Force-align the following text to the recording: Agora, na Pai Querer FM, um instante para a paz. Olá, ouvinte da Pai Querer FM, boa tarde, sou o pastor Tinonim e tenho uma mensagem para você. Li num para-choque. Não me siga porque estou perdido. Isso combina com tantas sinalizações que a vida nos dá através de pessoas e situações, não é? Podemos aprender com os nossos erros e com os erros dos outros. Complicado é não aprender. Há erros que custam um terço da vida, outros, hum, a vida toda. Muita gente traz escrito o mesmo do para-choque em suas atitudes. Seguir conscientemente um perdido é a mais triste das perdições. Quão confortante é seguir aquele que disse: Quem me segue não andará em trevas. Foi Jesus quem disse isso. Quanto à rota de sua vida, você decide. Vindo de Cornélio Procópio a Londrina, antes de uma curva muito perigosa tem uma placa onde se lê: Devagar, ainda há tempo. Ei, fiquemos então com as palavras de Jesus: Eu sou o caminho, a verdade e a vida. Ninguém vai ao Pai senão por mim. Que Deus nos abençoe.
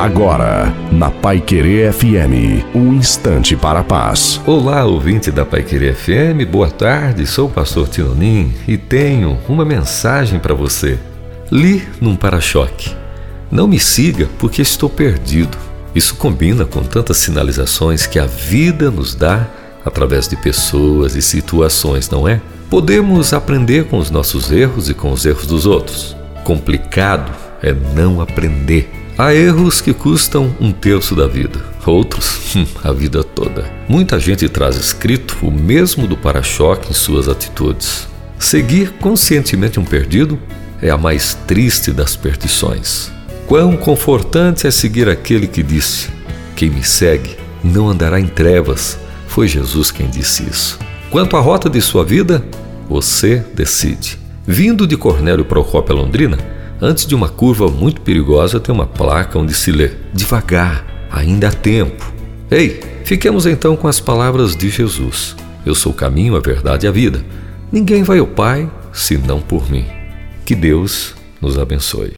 Agora, 0.00 0.74
na 0.90 1.10
Pai 1.10 1.42
Querer 1.42 1.92
FM, 1.92 2.64
um 2.74 2.94
instante 2.94 3.54
para 3.54 3.80
a 3.80 3.84
paz. 3.84 4.40
Olá, 4.46 4.86
ouvinte 4.86 5.30
da 5.30 5.44
Pai 5.44 5.62
Querer 5.62 5.94
FM, 5.94 6.50
boa 6.50 6.70
tarde, 6.70 7.26
sou 7.26 7.48
o 7.48 7.50
pastor 7.50 7.86
Tinonim 7.86 8.54
e 8.66 8.78
tenho 8.78 9.38
uma 9.46 9.62
mensagem 9.62 10.40
para 10.40 10.54
você. 10.54 10.98
Li 11.52 11.86
num 12.00 12.16
para-choque. 12.16 12.96
Não 13.50 13.68
me 13.68 13.78
siga 13.78 14.26
porque 14.38 14.62
estou 14.62 14.88
perdido. 14.88 15.58
Isso 15.94 16.14
combina 16.14 16.64
com 16.64 16.82
tantas 16.82 17.18
sinalizações 17.18 18.06
que 18.06 18.18
a 18.18 18.24
vida 18.24 18.90
nos 18.90 19.14
dá 19.14 19.46
através 19.84 20.26
de 20.26 20.34
pessoas 20.34 21.14
e 21.14 21.20
situações, 21.20 22.08
não 22.08 22.26
é? 22.26 22.40
Podemos 22.70 23.34
aprender 23.34 23.84
com 23.84 23.98
os 23.98 24.10
nossos 24.10 24.50
erros 24.50 24.88
e 24.88 24.94
com 24.94 25.12
os 25.12 25.26
erros 25.26 25.46
dos 25.46 25.66
outros. 25.66 26.16
Complicado 26.42 27.30
é 27.62 27.74
não 27.94 28.22
aprender. 28.22 28.99
Há 29.20 29.34
erros 29.34 29.82
que 29.82 29.92
custam 29.92 30.56
um 30.58 30.72
terço 30.72 31.14
da 31.14 31.26
vida, 31.26 31.62
outros, 31.84 32.56
hum, 32.56 32.64
a 32.82 32.90
vida 32.90 33.22
toda. 33.22 33.70
Muita 33.86 34.18
gente 34.18 34.48
traz 34.48 34.76
escrito 34.76 35.36
o 35.42 35.50
mesmo 35.50 36.06
do 36.06 36.16
para-choque 36.16 36.88
em 36.88 36.94
suas 36.94 37.28
atitudes. 37.28 38.08
Seguir 38.38 38.92
conscientemente 38.92 39.78
um 39.78 39.84
perdido 39.84 40.38
é 40.80 40.88
a 40.88 40.96
mais 40.96 41.34
triste 41.46 41.92
das 41.92 42.16
perdições. 42.16 43.12
Quão 43.46 43.76
confortante 43.76 44.66
é 44.66 44.70
seguir 44.70 45.06
aquele 45.06 45.46
que 45.46 45.62
disse: 45.62 46.08
Quem 46.56 46.70
me 46.70 46.82
segue 46.82 47.36
não 47.62 47.90
andará 47.90 48.18
em 48.18 48.26
trevas. 48.26 48.98
Foi 49.28 49.46
Jesus 49.46 49.90
quem 49.90 50.08
disse 50.08 50.44
isso. 50.48 50.78
Quanto 51.10 51.36
à 51.36 51.40
rota 51.40 51.68
de 51.68 51.82
sua 51.82 52.06
vida, 52.06 52.42
você 52.88 53.44
decide. 53.54 54.18
Vindo 54.46 54.86
de 54.86 54.96
Cornélio 54.96 55.44
Procópio 55.44 55.94
a 55.94 55.98
Londrina, 55.98 56.38
antes 56.80 57.06
de 57.06 57.14
uma 57.14 57.28
curva 57.28 57.68
muito 57.68 58.00
perigosa 58.00 58.58
tem 58.58 58.74
uma 58.74 58.86
placa 58.86 59.38
onde 59.38 59.54
se 59.54 59.70
lê: 59.70 59.90
Devagar, 60.12 60.84
ainda 61.10 61.48
há 61.48 61.52
tempo. 61.52 62.12
Ei, 62.50 62.80
fiquemos 63.04 63.46
então 63.46 63.76
com 63.76 63.86
as 63.86 64.00
palavras 64.00 64.56
de 64.56 64.70
Jesus: 64.70 65.36
Eu 65.64 65.74
sou 65.74 65.92
o 65.92 65.94
caminho, 65.94 66.36
a 66.36 66.40
verdade 66.40 66.86
e 66.86 66.88
a 66.88 66.92
vida. 66.92 67.24
Ninguém 67.70 68.02
vai 68.02 68.18
ao 68.18 68.26
Pai 68.26 68.70
senão 68.92 69.40
por 69.40 69.70
mim. 69.70 69.86
Que 70.44 70.54
Deus 70.54 71.14
nos 71.40 71.58
abençoe. 71.58 72.08